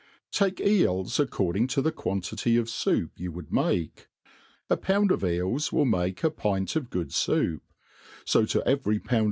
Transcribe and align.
TAKE 0.31 0.59
eels 0.61 1.19
according 1.19 1.67
to 1.67 1.79
the 1.79 1.91
quantity 1.91 2.57
of 2.57 2.65
foup 2.65 3.11
you 3.17 3.31
would 3.31 3.53
make. 3.53 4.07
A 4.67 4.75
pound 4.75 5.11
of 5.11 5.23
eels 5.23 5.71
will 5.71 5.85
make 5.85 6.23
a 6.23 6.31
pint 6.31 6.75
of 6.75 6.89
good 6.89 7.09
foup: 7.09 7.61
fb 8.25 8.55
ro 8.55 8.61
every 8.65 8.97
pound. 8.97 9.19